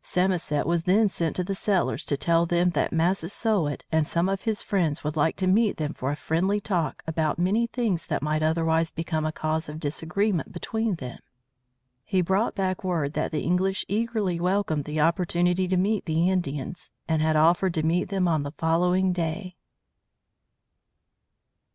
Samoset 0.00 0.66
was 0.66 0.84
then 0.84 1.10
sent 1.10 1.36
to 1.36 1.44
the 1.44 1.54
settlers 1.54 2.06
to 2.06 2.16
tell 2.16 2.46
them 2.46 2.70
that 2.70 2.94
Massasoit 2.94 3.84
and 3.92 4.06
some 4.06 4.26
of 4.26 4.40
his 4.40 4.62
friends 4.62 5.04
would 5.04 5.16
like 5.18 5.36
to 5.36 5.46
meet 5.46 5.76
them 5.76 5.92
for 5.92 6.10
a 6.10 6.16
friendly 6.16 6.60
talk 6.60 7.02
about 7.06 7.38
many 7.38 7.66
things 7.66 8.06
that 8.06 8.22
might 8.22 8.42
otherwise 8.42 8.90
become 8.90 9.26
a 9.26 9.32
cause 9.32 9.68
of 9.68 9.78
disagreement 9.78 10.50
between 10.50 10.94
them. 10.94 11.18
He 12.04 12.22
brought 12.22 12.54
back 12.54 12.82
word 12.82 13.12
that 13.12 13.32
the 13.32 13.42
English 13.42 13.84
eagerly 13.86 14.40
welcomed 14.40 14.86
the 14.86 15.00
opportunity 15.02 15.68
to 15.68 15.76
meet 15.76 16.06
the 16.06 16.26
Indians, 16.30 16.90
and 17.06 17.20
had 17.20 17.36
offered 17.36 17.74
to 17.74 17.82
see 17.82 18.04
them 18.04 18.26
on 18.26 18.44
the 18.44 18.52
following 18.52 19.12
day. 19.12 19.56